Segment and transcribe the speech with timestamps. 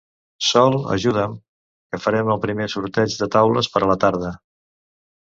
[0.45, 1.35] Sol, ajuda'm,
[1.91, 4.37] que farem el primer sorteig de taules per a la tarda.